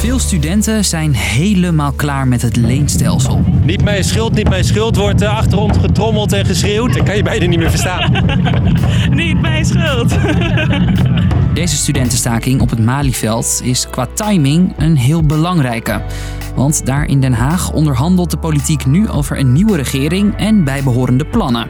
Veel 0.00 0.18
studenten 0.18 0.84
zijn 0.84 1.14
helemaal 1.14 1.92
klaar 1.92 2.28
met 2.28 2.42
het 2.42 2.56
leenstelsel. 2.56 3.44
Niet 3.62 3.82
mijn 3.82 4.04
schuld, 4.04 4.34
niet 4.34 4.48
mijn 4.48 4.64
schuld 4.64 4.96
wordt 4.96 5.22
uh, 5.22 5.36
achter 5.36 5.58
ons 5.58 5.78
getrommeld 5.78 6.32
en 6.32 6.44
geschreeuwd. 6.44 6.94
Dan 6.94 7.04
kan 7.04 7.16
je 7.16 7.22
beide 7.22 7.46
niet 7.46 7.58
meer 7.58 7.70
verstaan. 7.70 8.12
niet 9.10 9.40
mijn 9.40 9.64
schuld. 9.64 10.18
Deze 11.54 11.76
studentenstaking 11.76 12.60
op 12.60 12.70
het 12.70 12.78
Malieveld 12.78 13.60
is 13.64 13.86
qua 13.90 14.06
timing 14.14 14.74
een 14.78 14.96
heel 14.96 15.22
belangrijke. 15.22 16.02
Want 16.54 16.86
daar 16.86 17.04
in 17.04 17.20
Den 17.20 17.32
Haag 17.32 17.72
onderhandelt 17.72 18.30
de 18.30 18.38
politiek 18.38 18.86
nu 18.86 19.08
over 19.08 19.38
een 19.38 19.52
nieuwe 19.52 19.76
regering 19.76 20.36
en 20.36 20.64
bijbehorende 20.64 21.24
plannen. 21.26 21.68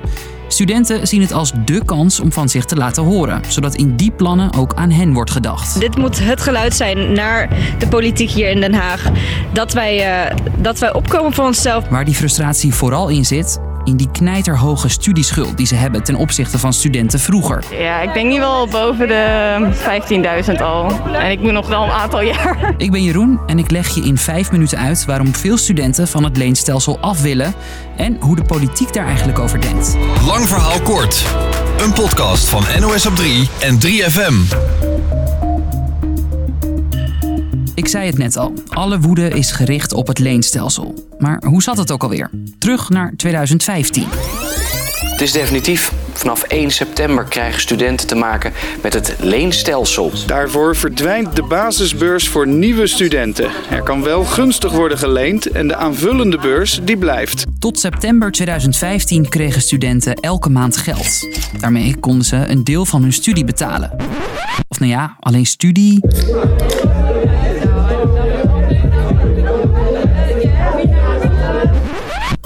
Studenten 0.53 1.07
zien 1.07 1.21
het 1.21 1.33
als 1.33 1.53
dé 1.65 1.85
kans 1.85 2.21
om 2.21 2.33
van 2.33 2.49
zich 2.49 2.65
te 2.65 2.77
laten 2.77 3.03
horen, 3.03 3.43
zodat 3.49 3.75
in 3.75 3.97
die 3.97 4.11
plannen 4.11 4.55
ook 4.55 4.75
aan 4.75 4.91
hen 4.91 5.13
wordt 5.13 5.31
gedacht. 5.31 5.81
Dit 5.81 5.97
moet 5.97 6.19
het 6.19 6.41
geluid 6.41 6.75
zijn 6.75 7.13
naar 7.13 7.49
de 7.79 7.89
politiek 7.89 8.31
hier 8.31 8.51
in 8.51 8.61
Den 8.61 8.75
Haag. 8.75 9.11
Dat 9.53 9.73
wij, 9.73 10.27
uh, 10.31 10.37
dat 10.59 10.79
wij 10.79 10.93
opkomen 10.93 11.33
voor 11.33 11.45
onszelf. 11.45 11.89
Waar 11.89 12.05
die 12.05 12.15
frustratie 12.15 12.75
vooral 12.75 13.09
in 13.09 13.25
zit, 13.25 13.61
in 13.85 13.97
die 13.97 14.11
knijterhoge 14.11 14.89
studieschuld 14.89 15.57
die 15.57 15.67
ze 15.67 15.75
hebben 15.75 16.03
ten 16.03 16.15
opzichte 16.15 16.59
van 16.59 16.73
studenten 16.73 17.21
vroeger. 17.21 17.65
Ja, 17.79 18.01
ik 18.01 18.13
denk 18.15 18.29
niet 18.29 18.39
wel 18.39 18.69
boven 18.69 19.09
de 19.09 20.45
15.000 20.55 20.63
al. 20.63 20.93
En 21.13 21.31
ik 21.31 21.41
moet 21.41 21.53
nog 21.53 21.69
wel 21.69 21.83
een 21.83 21.91
aantal 21.91 22.23
jaar. 22.23 22.75
Ik 22.77 22.91
ben 22.91 23.03
Jeroen 23.03 23.41
en 23.47 23.59
ik 23.59 23.71
leg 23.71 23.95
je 23.95 24.01
in 24.01 24.19
vijf 24.19 24.51
minuten 24.53 24.79
uit 24.79 25.05
waarom 25.05 25.35
veel 25.35 25.57
studenten 25.57 26.09
van 26.09 26.25
het 26.25 26.37
leenstelsel 26.37 26.99
af 27.01 27.23
willen 27.23 27.55
en 27.97 28.17
hoe 28.21 28.37
de 28.37 28.45
politiek 28.45 28.93
daar 28.93 29.07
eigenlijk 29.07 29.39
over 29.39 29.61
denkt. 29.61 29.97
Lang 30.27 30.49
verhaal 30.49 30.81
kort. 30.81 31.25
Een 31.79 31.93
podcast 31.93 32.49
van 32.49 32.65
NOS 32.81 33.07
op 33.07 33.17
3 33.17 33.49
en 33.61 33.79
3FM. 33.87 34.90
Ik 37.81 37.89
zei 37.89 38.07
het 38.07 38.19
net 38.19 38.37
al, 38.37 38.53
alle 38.69 39.01
woede 39.01 39.29
is 39.29 39.53
gericht 39.53 39.93
op 39.93 40.07
het 40.07 40.19
leenstelsel. 40.19 41.09
Maar 41.19 41.43
hoe 41.47 41.63
zat 41.63 41.77
het 41.77 41.91
ook 41.91 42.03
alweer? 42.03 42.31
Terug 42.59 42.89
naar 42.89 43.13
2015. 43.17 44.05
Het 45.01 45.21
is 45.21 45.33
definitief. 45.33 45.93
Vanaf 46.13 46.43
1 46.43 46.71
september 46.71 47.25
krijgen 47.25 47.61
studenten 47.61 48.07
te 48.07 48.15
maken 48.15 48.53
met 48.83 48.95
het 48.95 49.17
leenstelsel. 49.21 50.13
Daarvoor 50.27 50.77
verdwijnt 50.77 51.37
de 51.37 51.43
basisbeurs 51.43 52.29
voor 52.29 52.47
nieuwe 52.47 52.87
studenten. 52.87 53.51
Er 53.71 53.83
kan 53.83 54.03
wel 54.03 54.25
gunstig 54.25 54.73
worden 54.73 54.99
geleend 54.99 55.47
en 55.47 55.69
de 55.69 55.77
aanvullende 55.77 56.39
beurs 56.39 56.81
die 56.85 56.97
blijft. 56.97 57.45
Tot 57.59 57.79
september 57.79 58.31
2015 58.31 59.29
kregen 59.29 59.61
studenten 59.63 60.15
elke 60.15 60.51
maand 60.51 60.77
geld. 60.77 61.29
Daarmee 61.61 61.97
konden 61.97 62.25
ze 62.25 62.37
een 62.37 62.65
deel 62.65 62.87
van 62.87 63.03
hun 63.03 63.13
studie 63.13 63.45
betalen. 63.45 63.97
Of 64.69 64.81
nou 64.81 64.91
ja, 64.91 65.17
alleen 65.21 65.47
studie. 65.47 66.01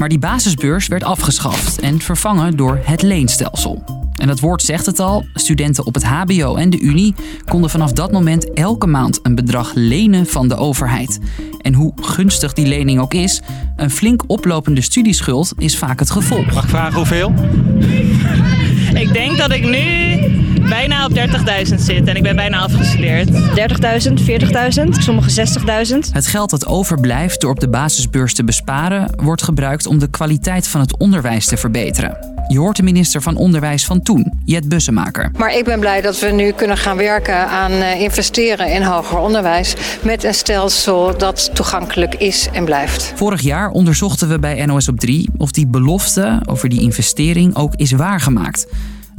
Maar 0.04 0.12
die 0.12 0.22
basisbeurs 0.22 0.86
werd 0.86 1.04
afgeschaft 1.04 1.80
en 1.80 2.00
vervangen 2.00 2.56
door 2.56 2.80
het 2.82 3.02
leenstelsel. 3.02 3.84
En 4.16 4.26
dat 4.26 4.40
woord 4.40 4.62
zegt 4.62 4.86
het 4.86 5.00
al, 5.00 5.26
studenten 5.34 5.86
op 5.86 5.94
het 5.94 6.04
HBO 6.04 6.56
en 6.56 6.70
de 6.70 6.80
Unie 6.80 7.14
konden 7.44 7.70
vanaf 7.70 7.92
dat 7.92 8.12
moment 8.12 8.52
elke 8.52 8.86
maand 8.86 9.18
een 9.22 9.34
bedrag 9.34 9.70
lenen 9.74 10.26
van 10.26 10.48
de 10.48 10.56
overheid. 10.56 11.18
En 11.60 11.74
hoe 11.74 11.92
gunstig 11.96 12.52
die 12.52 12.66
lening 12.66 13.00
ook 13.00 13.14
is, 13.14 13.40
een 13.76 13.90
flink 13.90 14.22
oplopende 14.26 14.80
studieschuld 14.80 15.52
is 15.58 15.78
vaak 15.78 15.98
het 15.98 16.10
gevolg. 16.10 16.54
Mag 16.54 16.64
ik 16.64 16.70
vragen 16.70 16.96
hoeveel? 16.96 17.34
ik 18.94 19.12
denk 19.12 19.36
dat 19.36 19.52
ik 19.52 19.64
nu 19.64 20.03
bijna 20.68 21.04
op 21.04 21.12
30.000 21.12 21.74
zit 21.74 22.08
en 22.08 22.16
ik 22.16 22.22
ben 22.22 22.36
bijna 22.36 22.58
afgestudeerd. 22.58 23.30
30.000, 23.30 23.36
40.000, 24.84 24.88
sommige 24.98 25.46
60.000. 25.90 26.12
Het 26.12 26.26
geld 26.26 26.50
dat 26.50 26.66
overblijft 26.66 27.40
door 27.40 27.50
op 27.50 27.60
de 27.60 27.68
basisbeurs 27.68 28.34
te 28.34 28.44
besparen, 28.44 29.10
wordt 29.16 29.42
gebruikt 29.42 29.86
om 29.86 29.98
de 29.98 30.10
kwaliteit 30.10 30.68
van 30.68 30.80
het 30.80 30.98
onderwijs 30.98 31.46
te 31.46 31.56
verbeteren. 31.56 32.34
Je 32.48 32.58
hoort 32.58 32.76
de 32.76 32.82
minister 32.82 33.22
van 33.22 33.36
Onderwijs 33.36 33.84
van 33.84 34.02
toen, 34.02 34.32
Jet 34.44 34.68
Bussemaker. 34.68 35.30
Maar 35.38 35.56
ik 35.56 35.64
ben 35.64 35.80
blij 35.80 36.00
dat 36.00 36.20
we 36.20 36.26
nu 36.26 36.52
kunnen 36.52 36.76
gaan 36.76 36.96
werken 36.96 37.48
aan 37.48 37.72
eh, 37.72 38.00
investeren 38.00 38.72
in 38.72 38.82
hoger 38.82 39.18
onderwijs 39.18 39.74
met 40.02 40.24
een 40.24 40.34
stelsel 40.34 41.18
dat 41.18 41.50
toegankelijk 41.54 42.14
is 42.14 42.48
en 42.52 42.64
blijft. 42.64 43.12
Vorig 43.16 43.40
jaar 43.40 43.70
onderzochten 43.70 44.28
we 44.28 44.38
bij 44.38 44.66
NOS 44.66 44.88
op 44.88 45.00
3 45.00 45.30
of 45.36 45.50
die 45.50 45.66
belofte 45.66 46.40
over 46.44 46.68
die 46.68 46.80
investering 46.80 47.56
ook 47.56 47.74
is 47.74 47.92
waargemaakt. 47.92 48.66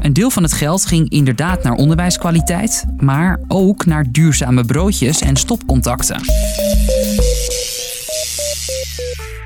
Een 0.05 0.13
deel 0.13 0.29
van 0.29 0.43
het 0.43 0.53
geld 0.53 0.85
ging 0.85 1.09
inderdaad 1.09 1.63
naar 1.63 1.73
onderwijskwaliteit, 1.73 2.85
maar 2.97 3.39
ook 3.47 3.85
naar 3.85 4.05
duurzame 4.11 4.65
broodjes 4.65 5.21
en 5.21 5.35
stopcontacten. 5.35 6.21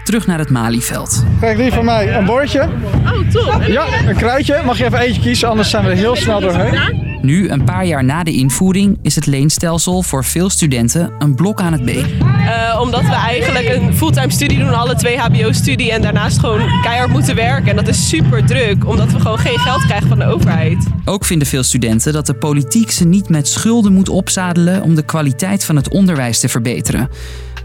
Terug 0.04 0.28
naar 0.28 0.40
het 0.40 0.50
Malieveld. 0.50 1.24
Krijg 1.40 1.58
die 1.58 1.72
van 1.72 1.86
mij 1.86 2.14
een 2.14 2.26
bordje. 2.26 2.70
Oh, 3.06 3.30
top. 3.30 3.64
Ja, 3.68 3.86
een 4.08 4.16
kruidje. 4.16 4.62
Mag 4.66 4.78
je 4.78 4.86
even 4.86 5.00
eentje 5.00 5.22
kiezen, 5.22 5.50
anders 5.50 5.70
zijn 5.70 5.84
we 5.84 5.90
er 5.90 5.96
heel 5.96 6.16
snel 6.16 6.40
doorheen. 6.40 7.09
Nu, 7.22 7.50
een 7.50 7.64
paar 7.64 7.86
jaar 7.86 8.04
na 8.04 8.24
de 8.24 8.32
invoering, 8.32 9.00
is 9.02 9.16
het 9.16 9.26
leenstelsel 9.26 10.02
voor 10.02 10.26
veel 10.26 10.50
studenten 10.50 11.12
een 11.20 11.36
blok 11.36 11.62
aan 11.62 11.74
het 11.74 11.86
been. 11.86 12.06
Uh, 12.22 12.80
omdat 12.82 13.02
we 13.02 13.14
eigenlijk 13.14 13.70
een 13.70 13.96
fulltime 13.96 14.32
studie 14.32 14.60
doen, 14.60 14.74
alle 14.74 14.96
twee 14.96 15.18
HBO-studie 15.18 15.92
en 15.92 16.02
daarnaast 16.02 16.40
gewoon 16.40 16.82
keihard 16.82 17.10
moeten 17.10 17.36
werken. 17.36 17.70
En 17.70 17.76
dat 17.76 17.88
is 17.88 18.10
super 18.10 18.46
druk, 18.46 18.88
omdat 18.88 19.12
we 19.12 19.20
gewoon 19.20 19.38
geen 19.38 19.60
geld 19.60 19.86
krijgen 19.86 20.08
van 20.08 20.20
de 20.20 20.26
overheid. 20.26 20.86
Ook 21.06 21.26
vinden 21.26 21.48
veel 21.48 21.64
studenten 21.64 22.14
dat 22.14 22.26
de 22.26 22.34
politiek 22.34 22.92
ze 22.92 23.06
niet 23.06 23.30
met 23.30 23.48
schulden 23.48 23.94
moet 23.94 24.10
opzadelen 24.10 24.84
om 24.84 24.96
de 24.96 25.04
kwaliteit 25.06 25.66
van 25.66 25.76
het 25.76 25.90
onderwijs 25.90 26.40
te 26.40 26.50
verbeteren. 26.50 27.10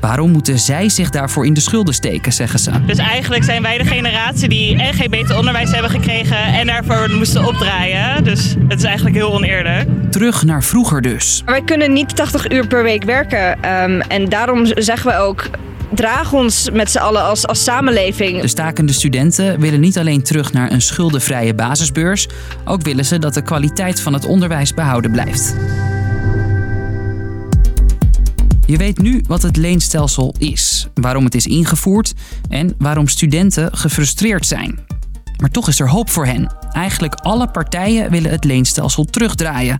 Waarom 0.06 0.30
moeten 0.30 0.58
zij 0.58 0.88
zich 0.88 1.10
daarvoor 1.10 1.46
in 1.46 1.54
de 1.54 1.60
schulden 1.60 1.94
steken, 1.94 2.32
zeggen 2.32 2.58
ze. 2.58 2.70
Dus 2.86 2.98
eigenlijk 2.98 3.44
zijn 3.44 3.62
wij 3.62 3.78
de 3.78 3.84
generatie 3.84 4.48
die 4.48 4.82
en 4.82 4.94
geen 4.94 5.10
beter 5.10 5.36
onderwijs 5.38 5.70
hebben 5.70 5.90
gekregen 5.90 6.36
en 6.36 6.66
daarvoor 6.66 7.10
moesten 7.10 7.46
opdraaien. 7.46 8.24
Dus 8.24 8.54
het 8.68 8.78
is 8.78 8.84
eigenlijk 8.84 9.16
heel 9.16 9.32
oneerlijk. 9.32 9.88
Terug 10.10 10.44
naar 10.44 10.62
vroeger 10.62 11.02
dus. 11.02 11.42
Wij 11.44 11.62
kunnen 11.62 11.92
niet 11.92 12.16
80 12.16 12.50
uur 12.50 12.66
per 12.66 12.82
week 12.82 13.04
werken. 13.04 13.72
Um, 13.82 14.00
en 14.00 14.28
daarom 14.28 14.66
zeggen 14.74 15.10
we 15.10 15.16
ook 15.16 15.50
draag 15.94 16.32
ons 16.32 16.70
met 16.72 16.90
z'n 16.90 16.98
allen 16.98 17.22
als, 17.22 17.46
als 17.46 17.64
samenleving. 17.64 18.40
De 18.40 18.48
stakende 18.48 18.92
studenten 18.92 19.60
willen 19.60 19.80
niet 19.80 19.98
alleen 19.98 20.22
terug 20.22 20.52
naar 20.52 20.72
een 20.72 20.82
schuldenvrije 20.82 21.54
basisbeurs, 21.54 22.28
ook 22.64 22.82
willen 22.82 23.04
ze 23.04 23.18
dat 23.18 23.34
de 23.34 23.42
kwaliteit 23.42 24.00
van 24.00 24.12
het 24.12 24.24
onderwijs 24.24 24.74
behouden 24.74 25.10
blijft. 25.10 25.54
Je 28.66 28.76
weet 28.76 28.98
nu 28.98 29.22
wat 29.26 29.42
het 29.42 29.56
leenstelsel 29.56 30.34
is, 30.38 30.86
waarom 30.94 31.24
het 31.24 31.34
is 31.34 31.46
ingevoerd 31.46 32.14
en 32.48 32.74
waarom 32.78 33.08
studenten 33.08 33.76
gefrustreerd 33.76 34.46
zijn. 34.46 34.78
Maar 35.40 35.50
toch 35.50 35.68
is 35.68 35.80
er 35.80 35.88
hoop 35.88 36.10
voor 36.10 36.26
hen. 36.26 36.56
Eigenlijk 36.72 37.14
alle 37.14 37.50
partijen 37.50 38.10
willen 38.10 38.30
het 38.30 38.44
leenstelsel 38.44 39.04
terugdraaien 39.04 39.78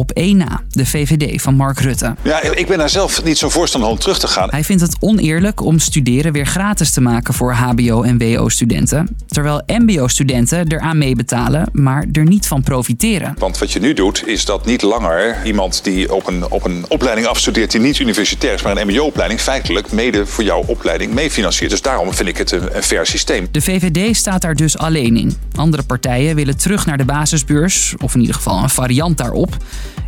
op 0.00 0.10
één 0.10 0.36
na, 0.36 0.60
de 0.68 0.86
VVD 0.86 1.42
van 1.42 1.54
Mark 1.54 1.80
Rutte. 1.80 2.14
Ja, 2.22 2.40
ik 2.42 2.66
ben 2.66 2.78
daar 2.78 2.90
zelf 2.90 3.24
niet 3.24 3.38
zo 3.38 3.48
voorstander 3.48 3.90
om 3.90 3.98
terug 3.98 4.18
te 4.18 4.26
gaan. 4.26 4.48
Hij 4.50 4.64
vindt 4.64 4.82
het 4.82 4.96
oneerlijk 5.00 5.60
om 5.62 5.78
studeren 5.78 6.32
weer 6.32 6.46
gratis 6.46 6.90
te 6.90 7.00
maken 7.00 7.34
voor 7.34 7.52
HBO- 7.52 8.02
en 8.02 8.18
WO-studenten, 8.18 9.16
terwijl 9.26 9.62
MBO-studenten 9.66 10.72
eraan 10.72 10.98
meebetalen, 10.98 11.68
maar 11.72 12.06
er 12.12 12.24
niet 12.24 12.46
van 12.46 12.62
profiteren. 12.62 13.34
Want 13.38 13.58
wat 13.58 13.72
je 13.72 13.80
nu 13.80 13.94
doet, 13.94 14.26
is 14.26 14.44
dat 14.44 14.66
niet 14.66 14.82
langer 14.82 15.36
iemand 15.44 15.84
die 15.84 16.14
op 16.14 16.26
een, 16.26 16.50
op 16.50 16.64
een 16.64 16.84
opleiding 16.88 17.26
afstudeert 17.26 17.70
die 17.70 17.80
niet 17.80 17.98
universitair 17.98 18.54
is, 18.54 18.62
maar 18.62 18.76
een 18.76 18.86
MBO-opleiding, 18.86 19.40
feitelijk 19.40 19.92
mede 19.92 20.26
voor 20.26 20.44
jouw 20.44 20.64
opleiding 20.66 21.12
meefinanciert. 21.14 21.70
Dus 21.70 21.82
daarom 21.82 22.14
vind 22.14 22.28
ik 22.28 22.36
het 22.36 22.50
een, 22.50 22.76
een 22.76 22.82
fair 22.82 23.06
systeem. 23.06 23.48
De 23.50 23.60
VVD 23.60 24.16
staat 24.16 24.42
daar 24.42 24.54
dus 24.54 24.78
alleen 24.78 25.16
in. 25.16 25.36
Andere 25.54 25.82
partijen 25.82 26.34
willen 26.34 26.56
terug 26.56 26.86
naar 26.86 26.98
de 26.98 27.04
basisbeurs, 27.04 27.94
of 27.98 28.14
in 28.14 28.20
ieder 28.20 28.34
geval 28.34 28.62
een 28.62 28.70
variant 28.70 29.18
daarop. 29.18 29.56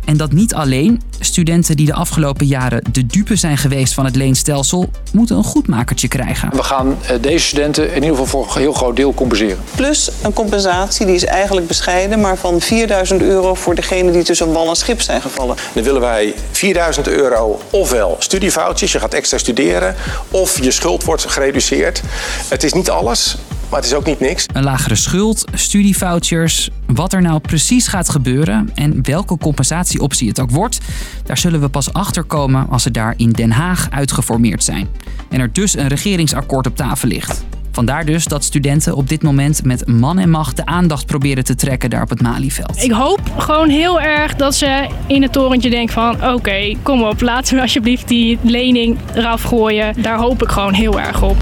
En 0.05 0.17
dat 0.17 0.31
niet 0.31 0.53
alleen. 0.53 1.01
Studenten 1.19 1.75
die 1.75 1.85
de 1.85 1.93
afgelopen 1.93 2.45
jaren 2.45 2.83
de 2.91 3.05
dupe 3.05 3.35
zijn 3.35 3.57
geweest 3.57 3.93
van 3.93 4.05
het 4.05 4.15
leenstelsel, 4.15 4.89
moeten 5.11 5.35
een 5.35 5.43
goedmakertje 5.43 6.07
krijgen. 6.07 6.49
We 6.55 6.63
gaan 6.63 6.97
eh, 7.07 7.15
deze 7.21 7.45
studenten 7.45 7.87
in 7.87 8.03
ieder 8.03 8.17
geval 8.17 8.25
voor 8.25 8.55
een 8.55 8.61
heel 8.61 8.73
groot 8.73 8.95
deel 8.95 9.13
compenseren. 9.13 9.57
Plus 9.75 10.11
een 10.23 10.33
compensatie 10.33 11.05
die 11.05 11.15
is 11.15 11.25
eigenlijk 11.25 11.67
bescheiden, 11.67 12.19
maar 12.19 12.37
van 12.37 12.61
4000 12.61 13.21
euro 13.21 13.53
voor 13.53 13.75
degenen 13.75 14.13
die 14.13 14.23
tussen 14.23 14.51
wal 14.51 14.69
en 14.69 14.75
schip 14.75 15.01
zijn 15.01 15.21
gevallen. 15.21 15.55
Dan 15.73 15.83
willen 15.83 16.01
wij 16.01 16.33
4000 16.51 17.07
euro 17.07 17.59
ofwel 17.69 18.15
studiefoutjes, 18.19 18.91
je 18.91 18.99
gaat 18.99 19.13
extra 19.13 19.37
studeren, 19.37 19.95
of 20.31 20.63
je 20.63 20.71
schuld 20.71 21.03
wordt 21.03 21.25
gereduceerd. 21.25 22.01
Het 22.47 22.63
is 22.63 22.73
niet 22.73 22.89
alles. 22.89 23.37
Maar 23.69 23.79
het 23.79 23.89
is 23.89 23.93
ook 23.93 24.05
niet 24.05 24.19
niks. 24.19 24.45
Een 24.53 24.63
lagere 24.63 24.95
schuld, 24.95 25.45
studievouchers. 25.53 26.69
Wat 26.85 27.13
er 27.13 27.21
nou 27.21 27.39
precies 27.39 27.87
gaat 27.87 28.09
gebeuren 28.09 28.69
en 28.75 28.99
welke 29.03 29.37
compensatieoptie 29.37 30.27
het 30.27 30.39
ook 30.39 30.51
wordt, 30.51 30.79
daar 31.23 31.37
zullen 31.37 31.61
we 31.61 31.69
pas 31.69 31.93
achter 31.93 32.23
komen 32.23 32.67
als 32.69 32.83
ze 32.83 32.91
daar 32.91 33.13
in 33.17 33.29
Den 33.29 33.51
Haag 33.51 33.87
uitgeformeerd 33.89 34.63
zijn. 34.63 34.87
En 35.29 35.39
er 35.39 35.53
dus 35.53 35.77
een 35.77 35.87
regeringsakkoord 35.87 36.67
op 36.67 36.75
tafel 36.75 37.07
ligt. 37.07 37.43
Vandaar 37.73 38.05
dus 38.05 38.25
dat 38.25 38.43
studenten 38.43 38.95
op 38.95 39.09
dit 39.09 39.23
moment 39.23 39.63
met 39.63 39.87
man 39.87 40.19
en 40.19 40.29
macht 40.29 40.55
de 40.55 40.65
aandacht 40.65 41.05
proberen 41.05 41.43
te 41.43 41.55
trekken 41.55 41.89
daar 41.89 42.01
op 42.01 42.09
het 42.09 42.21
Malieveld. 42.21 42.83
Ik 42.83 42.91
hoop 42.91 43.21
gewoon 43.37 43.69
heel 43.69 44.01
erg 44.01 44.35
dat 44.35 44.55
ze 44.55 44.87
in 45.07 45.21
het 45.21 45.31
torentje 45.31 45.69
denken 45.69 45.93
van... 45.93 46.33
oké, 46.33 46.75
kom 46.83 47.03
op, 47.03 47.21
laten 47.21 47.55
we 47.55 47.61
alsjeblieft 47.61 48.07
die 48.07 48.39
lening 48.41 48.97
eraf 49.15 49.41
gooien. 49.41 50.01
Daar 50.01 50.17
hoop 50.17 50.41
ik 50.41 50.49
gewoon 50.49 50.73
heel 50.73 50.99
erg 50.99 51.21
op. 51.21 51.37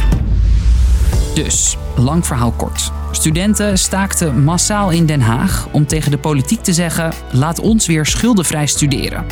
Dus, 1.33 1.77
lang 1.97 2.25
verhaal 2.25 2.51
kort. 2.51 2.91
Studenten 3.11 3.77
staakten 3.77 4.43
massaal 4.43 4.89
in 4.89 5.05
Den 5.05 5.21
Haag 5.21 5.67
om 5.71 5.85
tegen 5.85 6.11
de 6.11 6.17
politiek 6.17 6.61
te 6.61 6.73
zeggen: 6.73 7.13
laat 7.31 7.59
ons 7.59 7.87
weer 7.87 8.05
schuldenvrij 8.05 8.65
studeren. 8.65 9.25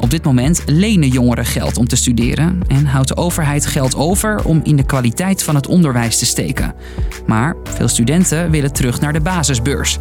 Op 0.00 0.10
dit 0.10 0.24
moment 0.24 0.62
lenen 0.66 1.08
jongeren 1.08 1.44
geld 1.44 1.76
om 1.76 1.88
te 1.88 1.96
studeren 1.96 2.60
en 2.68 2.86
houdt 2.86 3.08
de 3.08 3.16
overheid 3.16 3.66
geld 3.66 3.96
over 3.96 4.44
om 4.44 4.60
in 4.62 4.76
de 4.76 4.84
kwaliteit 4.84 5.42
van 5.42 5.54
het 5.54 5.66
onderwijs 5.66 6.18
te 6.18 6.26
steken. 6.26 6.74
Maar 7.26 7.56
veel 7.64 7.88
studenten 7.88 8.50
willen 8.50 8.72
terug 8.72 9.00
naar 9.00 9.12
de 9.12 9.20
basisbeurs. 9.20 9.98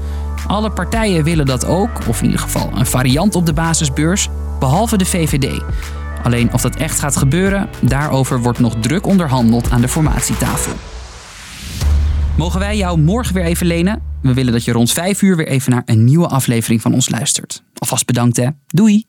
Alle 0.48 0.71
partijen 0.71 1.24
willen 1.24 1.45
dat 1.45 1.65
ook, 1.65 2.07
of 2.07 2.19
in 2.19 2.25
ieder 2.25 2.39
geval 2.39 2.69
een 2.75 2.86
variant 2.86 3.36
op 3.36 3.45
de 3.45 3.54
basisbeurs, 3.54 4.30
behalve 4.59 4.98
de 4.98 5.06
VVD. 5.06 5.62
Alleen 6.24 6.54
of 6.54 6.62
dat 6.62 6.75
echt 6.75 7.00
gaat 7.00 7.15
gebeuren, 7.15 7.69
daarover 7.81 8.42
wordt 8.42 8.59
nog 8.59 8.75
druk 8.80 9.06
onderhandeld 9.06 9.71
aan 9.71 9.81
de 9.81 9.88
formatietafel. 9.88 10.74
Mogen 12.38 12.60
wij 12.60 12.78
jou 12.78 13.00
morgen 13.00 13.34
weer 13.34 13.44
even 13.44 13.68
lenen? 13.68 14.01
We 14.22 14.34
willen 14.34 14.54
dat 14.54 14.66
je 14.66 14.72
rond 14.72 14.92
5 14.92 15.22
uur 15.22 15.36
weer 15.36 15.48
even 15.48 15.72
naar 15.72 15.81
een 15.86 16.04
nieuwe 16.04 16.28
aflevering 16.28 16.81
van 16.81 16.94
ons 16.94 17.10
luistert. 17.10 17.63
Alvast 17.74 18.06
bedankt 18.06 18.38
hè. 18.38 18.48
Doei! 18.68 19.06